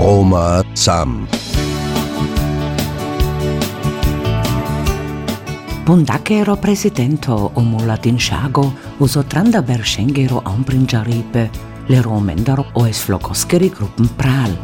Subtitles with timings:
[0.00, 1.28] Roma Sam.
[5.84, 11.50] Bundakero presidento o mulatin shago uso tranda bershengero ambrinjaripe
[11.88, 14.56] le romendaro o es flokoskeri gruppen pral.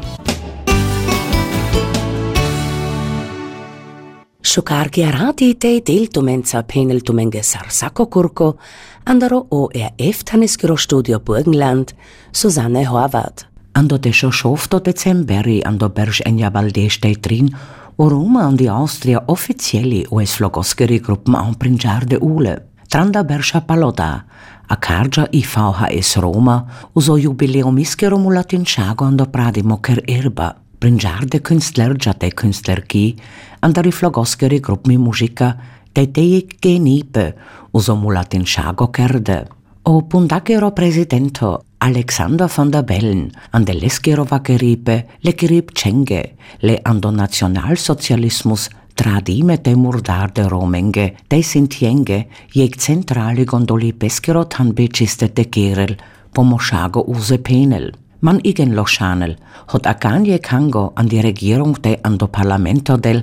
[4.41, 8.57] Šukar chiarati te del tumenza penel tumenge sarsako kurko,
[9.05, 11.93] andaro ORF Tanniskero Studio Burgenland,
[12.33, 13.56] Susanne Horvath.
[13.77, 16.89] Ando de šofto decemberi ando berž enja valde
[17.21, 17.51] drin,
[17.97, 22.63] o Roma und die Austria offizielli o es flogoskeri gruppen amprinjar de ule.
[22.89, 24.25] Tranda bersha paloda,
[24.67, 30.57] a karja i VHS Roma, uso jubileumiskero mulatin shago ando pradimo ker erba.
[30.79, 33.17] Prinjar de künstler ja de künstlerki,
[33.61, 35.57] andari flogoskeri grupmi muzika,
[35.93, 37.35] de teik genipe,
[37.73, 39.56] uso mulatin shago kerde.
[39.89, 47.13] O pundakero presidento Alexander von der Bellen an der Leskerovakeripe, le kerib Cenge, le ando
[47.13, 55.97] nationalsozialismus tradime te murdar romenge, de sintienge, jeg centrali gondoli peskero tan beciste de kerel,
[56.33, 57.93] pomoshago use penel.
[58.21, 59.37] Man igen lochanel,
[59.69, 63.23] hot akanje kango an die Regierung de ando parlamento del,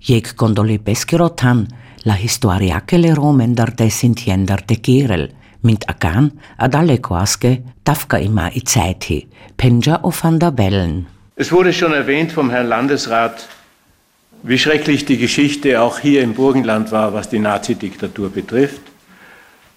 [0.00, 1.68] jeg gondoli peskero tan,
[2.02, 5.28] la historiake le romender de sintiender de kerel,
[5.62, 11.06] mint akan ad alle quasche tafka ima i Zeiti, Penja o van der Bellen.
[11.36, 13.48] Es wurde schon erwähnt vom Herrn Landesrat,
[14.42, 18.82] wie schrecklich die Geschichte auch hier im Burgenland war, was die Nazidiktatur betrifft.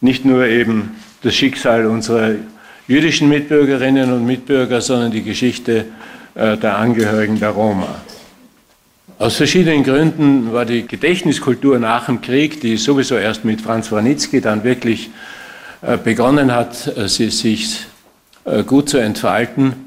[0.02, 2.36] Nicht nur eben das Schicksal unserer
[2.88, 5.86] jüdischen Mitbürgerinnen und Mitbürger, sondern die Geschichte
[6.36, 8.02] äh, der Angehörigen der Roma.
[9.17, 14.42] Aus verschiedenen Gründen war die Gedächtniskultur nach dem Krieg, die sowieso erst mit Franz Wranitzky
[14.42, 15.09] dann wirklich
[16.03, 17.86] begonnen hat, äh, sie sich
[18.44, 19.86] äh, gut zu entfalten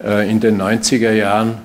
[0.00, 1.58] in den 90er Jahren,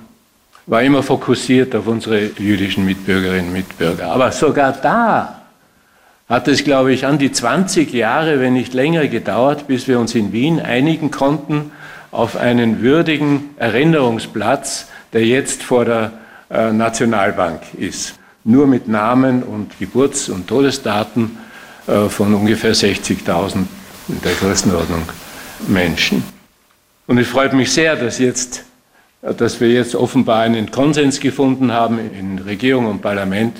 [0.67, 4.11] war immer fokussiert auf unsere jüdischen Mitbürgerinnen und Mitbürger.
[4.11, 5.41] Aber sogar da
[6.29, 10.15] hat es, glaube ich, an die 20 Jahre, wenn nicht länger gedauert, bis wir uns
[10.15, 11.71] in Wien einigen konnten
[12.11, 16.11] auf einen würdigen Erinnerungsplatz, der jetzt vor der
[16.49, 18.13] Nationalbank ist.
[18.45, 21.48] Nur mit Namen und Geburts- und Todesdaten äh,
[22.09, 23.65] von ungefähr 60.000
[24.09, 25.03] in der Größenordnung
[25.67, 26.23] Menschen.
[27.07, 28.65] Und es freut mich sehr, dass, jetzt,
[29.21, 33.57] dass wir jetzt offenbar einen Konsens gefunden haben in Regierung und Parlament,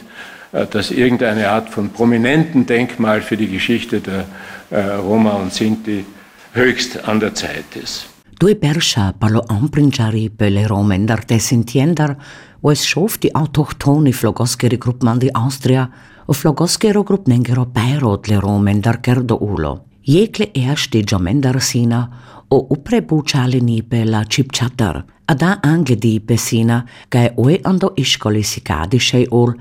[0.52, 4.26] äh, dass irgendeine Art von prominenten Denkmal für die Geschichte der
[4.70, 6.06] äh, Roma und Sinti
[6.54, 8.08] höchst an der Zeit ist.
[8.40, 12.18] Due perscia palo ampringiari per le romender te sintiender,
[12.62, 15.90] o es schof die autochtoni flogoskeri gruppman di Austria,
[16.30, 19.80] och floggoskero gruppnengero pajrotlero mendar kerdo ulo.
[20.04, 22.02] Jekle ea štidžo mendar sina,
[22.50, 29.54] o uprebučali nipe la čipčatar, a da angledi pesina, kaj oj ando iškoli sikadišej ul,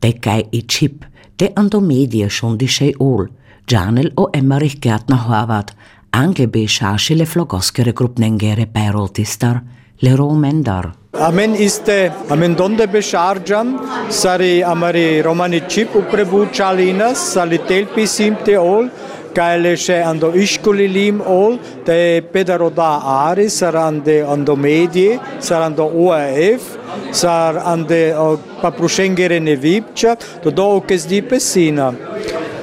[0.00, 1.04] te kaj i čip,
[1.36, 3.26] te ando medije šundišej ul,
[3.66, 5.74] džanel o emarih gärtna hovat,
[6.10, 9.60] anglebe šašile flogoskere gruppnengere pajrotistar,
[10.02, 11.01] lero mendar.
[11.18, 18.90] Amen este amen donde beșargeam, sari amari romani chip uprebu chalinas, sali telpi simte ol,
[19.32, 25.84] caele še ando ișculi lim ol, te pedaroda ari, sar ande ando medie, sar ando
[25.84, 26.62] ORF,
[27.10, 28.14] sar ande
[28.62, 31.92] paprușengere nevipcia, to do okes di pesina.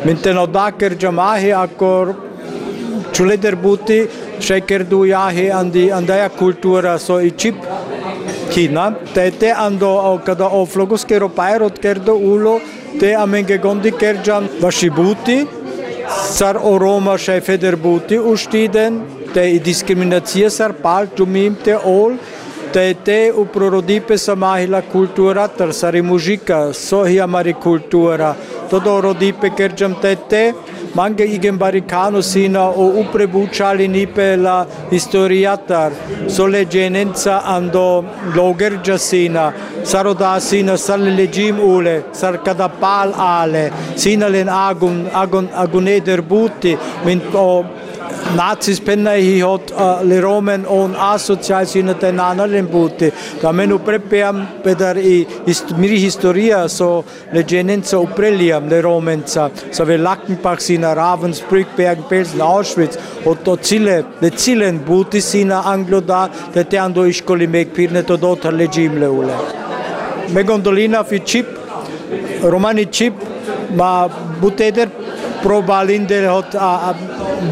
[0.06, 2.16] Minteno daker jamahi akor
[3.12, 4.08] čuleder buti,
[4.40, 7.56] šeker du jahi andaja kultura so i chip
[8.52, 12.60] China, te te ando kada o flogos kero pairot kerdo ulo,
[13.00, 15.46] te amenge gondi kerjan vashibuti,
[16.10, 19.02] sar o Roma še federbuti ustiden,
[19.34, 22.18] te i diskriminacija sar pal tumim te ol,
[22.74, 28.34] te te u prorodipe samahi la kultura, tar sari muzika, sohi amari kultura,
[28.70, 30.44] todo rodipe kerjam te te,
[31.00, 32.20] manga igembaricano
[32.82, 33.88] o upre bucciali
[34.36, 35.94] la historiatar
[36.28, 38.04] sole genenza ando
[38.36, 39.54] logergia sina.
[39.84, 43.72] Saroda sina salelegim ule sarkadapal ale.
[43.96, 47.22] Sino len agun agun aguneder butti min
[48.36, 53.12] Nazis penna hi hot uh, le Romen on asocial sina te nana lembuti.
[53.42, 57.04] Da menu prepeam pedar i ist, miri historia so
[57.34, 59.50] le genenza upreliam le Romenza.
[59.72, 62.98] So ve Lackenbach sina Ravensbrück, Bergen, Belsen, Auschwitz.
[63.26, 68.04] Und to cile, le cilen buti sina anglo da, te te ando iskoli mek pirne
[68.06, 68.68] to dotar le
[69.10, 69.38] ule.
[70.34, 71.48] Me gondolina fi chip,
[72.44, 73.14] romani chip,
[73.76, 74.08] ma
[74.42, 74.90] buteder
[75.44, 76.94] probalinde hot a, a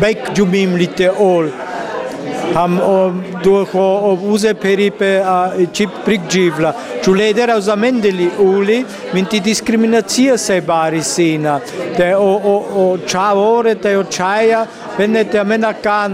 [0.01, 1.51] bek jumim lite ol.
[2.53, 2.79] ham
[3.43, 6.73] durch o use peripe a chip prigivla
[7.03, 11.61] Giuledera usamendeli uli minti discriminația se bari sina.
[11.95, 14.67] Te o o o ore te o chaia
[14.97, 16.13] venne te amena can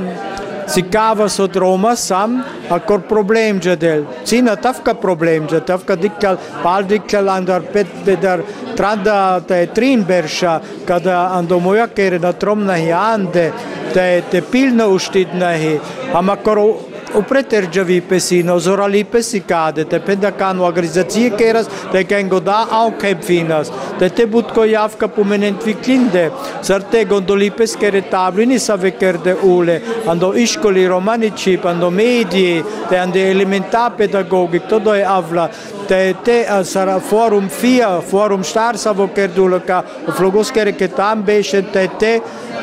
[0.67, 6.37] si cava so droma sam a cor problem jadel sina tafka problem ja tafka dikkal
[6.63, 8.39] bald dikkal andar pet bedar
[8.75, 13.51] трябва да трин берша, када андо моја кере на тромнахи анде,
[13.93, 15.79] те те пилно уштиднахи,
[16.13, 23.71] ама коро upreterđavi pesino, zorali pesikade, te pendakanu agrizacije keras, te kengo da au kepfinas,
[23.99, 26.29] te te butko javka pomenent viklinde,
[26.61, 33.29] sar te gondoli peskere tablini sa vekerde ule, ando iškoli romaničip, ando mediji, te ande
[33.31, 35.49] elementa pedagogik, to do je avla,
[35.87, 41.61] te te sarà forum fia, forum star sa vokerdula ka, o flogoskere ke tam beše,
[41.71, 42.13] te te,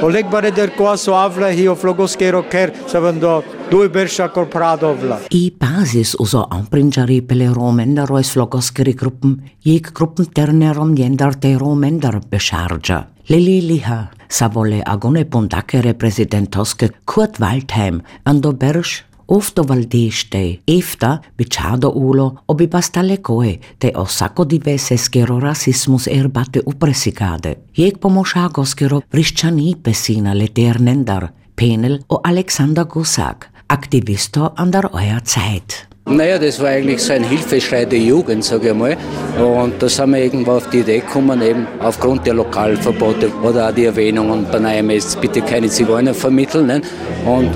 [0.01, 5.19] Oleg Bareder Koaso avla hi o flogoskero ker, sa vando due bersha korpradovla.
[5.37, 9.37] I basis uso amprinjari pele romender oes flogoskeri gruppen,
[9.67, 13.03] jek gruppen ternerom jendar te romender bescharja.
[13.29, 22.27] Lili liha, sa vole agone pondakere presidentoske Kurt Waldheim, ando bersch oftovaldește, efta bichado ulo
[22.47, 27.55] obi bastalecoe, te o saco diverse schero rasismus erbate upresigade.
[27.77, 35.90] Jek pomošago schero vriščani pesina leternendar, penel o Alexander Gosak, aktivisto an der euer Zeit.
[36.11, 38.97] Naja, das war eigentlich so ein Hilfeschrei der Jugend, sage ich mal.
[39.39, 43.73] Und da sind wir irgendwo auf die Idee gekommen, eben aufgrund der Lokalverbote oder auch
[43.73, 46.67] die Erwähnungen bei Neuemes, bitte keine Zigeuner vermitteln.
[46.67, 46.81] Ne?
[47.25, 47.51] Und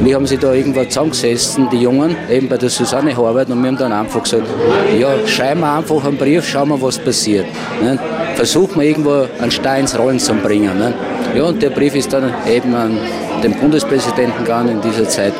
[0.00, 3.68] wir haben sie da irgendwo zusammengesessen, die Jungen, eben bei der Susanne Horvath, und wir
[3.68, 4.48] haben dann einfach gesagt,
[5.00, 7.46] ja, schreiben wir einfach einen Brief, schauen wir, was passiert.
[7.82, 7.98] Ne?
[8.34, 10.78] Versuchen wir irgendwo einen Stein ins Rollen zu bringen.
[10.78, 10.92] Ne?
[11.34, 12.98] Ja, und der Brief ist dann eben an
[13.42, 15.32] den Bundespräsidenten gegangen in dieser Zeit.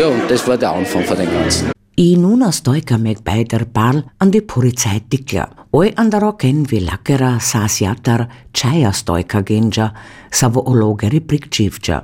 [0.00, 1.77] Ja, und das war der Anfang von dem Ganzen.
[1.98, 5.48] I nuna stojka meg beider pal an di puricaj tikja.
[5.74, 8.22] Oj andaro ken vi lakera sasjatar
[8.54, 9.88] čaja stojka genja,
[10.30, 11.96] savo ologeri prikčivča.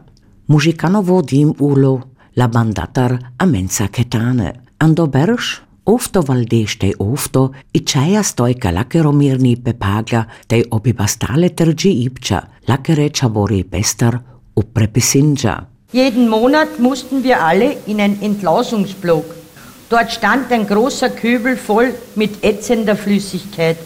[0.51, 1.93] Mužikanovo dim ulo,
[2.35, 4.51] la bandatar a mensa ketane.
[4.83, 5.53] Ando berš,
[5.87, 13.09] ofto valdešte ofto, i čaja stojka lakero mirni pepagla, tej obi bastale trži ipča, lakere
[13.15, 14.19] čavori pestar,
[14.57, 15.55] uprepisinja.
[15.93, 19.44] Jeden Monat mussten wir alle in ein Entlausungsblock.
[19.91, 23.77] Dort stand ein großer Kübel voll mit ätzender Flüssigkeit.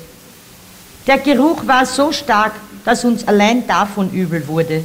[1.06, 2.52] Der Geruch war so stark,
[2.84, 4.84] dass uns allein davon übel wurde.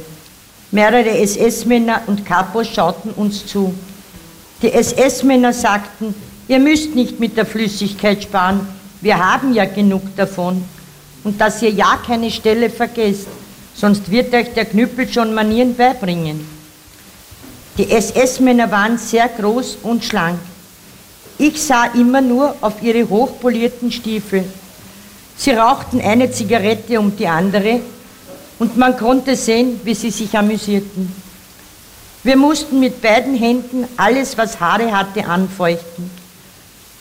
[0.70, 3.74] Mehrere SS-Männer und Kapos schauten uns zu.
[4.60, 6.14] Die SS-Männer sagten,
[6.48, 8.66] ihr müsst nicht mit der Flüssigkeit sparen,
[9.00, 10.64] wir haben ja genug davon.
[11.22, 13.28] Und dass ihr ja keine Stelle vergesst,
[13.74, 16.46] sonst wird euch der Knüppel schon Manieren beibringen.
[17.76, 20.38] Die SS-Männer waren sehr groß und schlank.
[21.38, 24.44] Ich sah immer nur auf ihre hochpolierten Stiefel.
[25.36, 27.80] Sie rauchten eine Zigarette um die andere
[28.58, 31.12] und man konnte sehen, wie sie sich amüsierten.
[32.22, 36.10] Wir mussten mit beiden Händen alles, was Haare hatte, anfeuchten.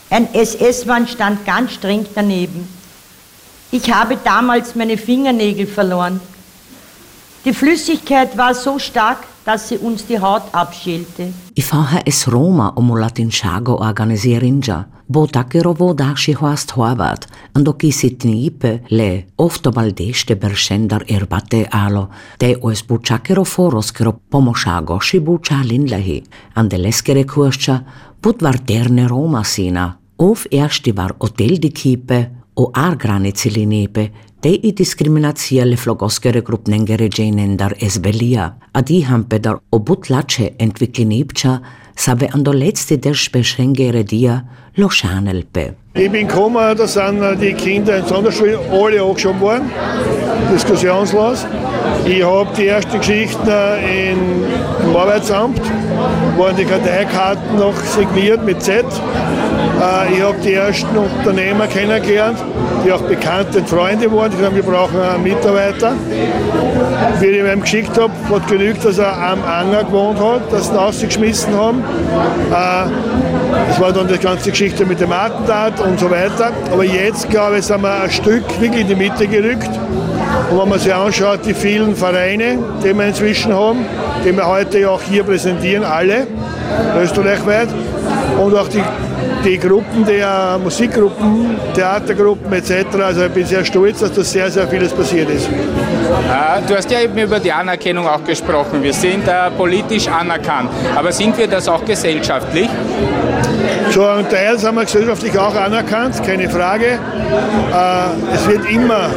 [0.10, 2.68] Ein SS-Mann stand ganz streng daneben.
[3.72, 6.20] Ich habe damals meine Fingernägel verloren.
[7.46, 11.34] Die Flüssigkeit war so stark, dass sie uns die Haut abschälte.
[11.56, 17.92] I VHS Roma o latin Chago organisierinja, bo takero vo dashi hoast hoavat, ando ki
[17.92, 22.10] sitnipe le ofto valdeste beršendar erbate alo,
[22.40, 25.00] te oes bučakero foros kero pomošago
[25.64, 26.24] linlehi,
[26.56, 27.84] ande leskere kurscha,
[28.22, 34.12] put varterne Roma sina, of ersti var hotel di kipe, o ar granici linepe,
[34.44, 41.14] te i diskriminacija le flogoskere grupnengere dženen dar esbelia, a di hampedar obut lače entwicklin
[41.96, 44.44] sabe ando letzte der Speschengere dia
[44.76, 45.76] lo schanelpe.
[45.96, 49.72] Ich bin gekommen, da sind die Kinder in Sonderschule alle angeschoben worden,
[50.52, 51.46] diskussionslos.
[52.06, 55.62] Ich habe die ersten Geschichten im Arbeitsamt,
[56.38, 58.86] waren die Karteikarten noch signiert mit Z.
[59.82, 62.38] Äh, ich habe die ersten Unternehmer kennengelernt,
[62.86, 64.32] die auch bekannte Freunde waren.
[64.32, 65.94] Die gesagt, wir brauchen einen Mitarbeiter.
[67.20, 70.74] Wie ich ihm geschickt habe, hat genügt, dass er am Anger gewohnt hat, dass sie
[70.74, 71.84] ihn rausgeschmissen haben.
[72.52, 72.90] Äh,
[73.68, 76.52] das war dann die ganze Geschichte mit dem Attentat und so weiter.
[76.72, 79.70] Aber jetzt, glaube ich, sind wir ein Stück wirklich in die Mitte gerückt.
[80.50, 83.86] Und wenn man sich anschaut, die vielen Vereine, die wir inzwischen haben,
[84.26, 86.28] die wir heute auch hier präsentieren, alle,
[87.00, 87.70] österreichweit,
[88.40, 88.84] und auch die,
[89.44, 92.86] die Gruppen, uh, Musikgruppen, Theatergruppen etc.
[93.04, 95.48] Also ich bin sehr stolz, dass da sehr, sehr vieles passiert ist.
[95.48, 98.82] Äh, du hast ja eben über die Anerkennung auch gesprochen.
[98.82, 100.70] Wir sind äh, politisch anerkannt.
[100.96, 102.70] Aber sind wir das auch gesellschaftlich?
[103.92, 106.86] Zu einem Teil sind wir gesellschaftlich auch anerkannt, keine Frage.
[106.88, 109.10] Äh, es wird immer,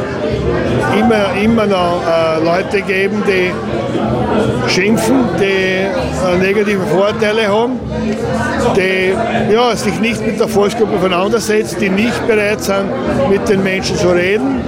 [0.97, 3.51] immer, immer noch äh, Leute geben, die
[4.67, 7.79] schimpfen, die äh, negative Vorteile haben,
[8.75, 9.13] die
[9.53, 12.85] ja, sich nicht mit der Volksgruppe auseinandersetzen, die nicht bereit sind,
[13.29, 14.61] mit den Menschen zu reden.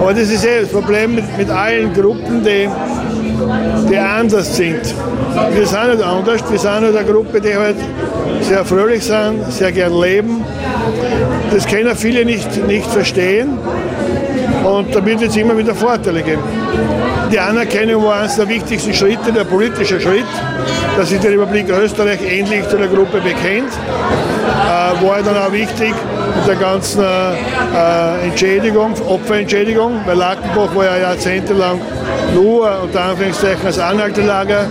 [0.00, 2.68] Aber das ist eh das Problem mit, mit allen Gruppen, die,
[3.90, 4.80] die anders sind.
[5.54, 7.76] Wir sind nicht anders, wir sind halt eine Gruppe, die halt
[8.40, 10.44] sehr fröhlich sind, sehr gern leben.
[11.52, 13.58] Das können viele nicht, nicht verstehen.
[14.64, 16.42] Und da wird es immer wieder Vorteile geben.
[17.32, 20.26] Die Anerkennung war eines der wichtigsten Schritte, der politische Schritt,
[20.96, 23.72] dass sich die Republik Österreich endlich zu der Gruppe bekennt.
[23.72, 25.94] Äh, war dann auch wichtig
[26.36, 31.80] mit der ganzen äh, Entschädigung, Opferentschädigung, weil Lackenbach war ja jahrzehntelang
[32.34, 34.66] nur unter Anführungszeichen als Anhaltelager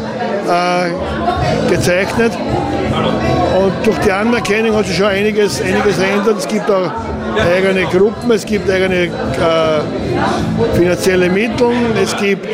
[0.48, 2.32] äh, gezeichnet.
[3.58, 6.38] Und durch die Anerkennung hat sich schon einiges, einiges verändert.
[6.38, 6.92] Es gibt auch
[7.40, 9.10] eigene Gruppen, es gibt eigene äh,
[10.76, 11.72] finanzielle Mittel,
[12.02, 12.48] es gibt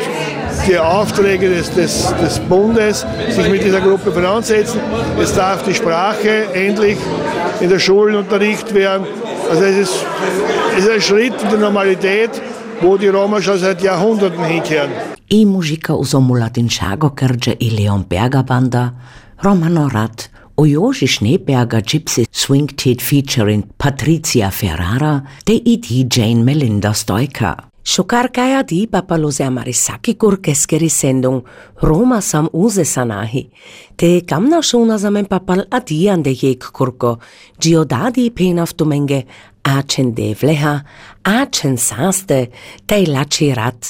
[0.66, 4.80] die Aufträge des, des, des Bundes, sich mit dieser Gruppe voransetzen.
[5.20, 6.98] Es darf die Sprache endlich
[7.60, 9.06] in der Schule unterrichtet werden.
[9.50, 10.06] Also es ist,
[10.76, 12.30] es ist ein Schritt in die Normalität,
[12.80, 14.90] wo die Roma schon seit Jahrhunderten hinkehren.
[15.30, 18.92] I muzika uzomula Shago Kerge i Leon Berger Banda,
[19.44, 26.92] Romano Rat o Joži Schneeberger Gypsy Swing Tit featuring Patricia Ferrara te iti Jane Melinda
[26.92, 27.54] Stoika.
[27.88, 31.44] Šokar kaja di papalose amarisaki kurkeskeri sendung
[31.82, 33.44] Roma sam uze sanahi.
[33.96, 37.14] Te kamna šuna zamen papal adiande jek kurko,
[37.60, 39.22] giodadi penaftumenge,
[39.62, 40.74] acen devleha,
[41.22, 42.40] acen saste,
[42.86, 43.86] te lači rat.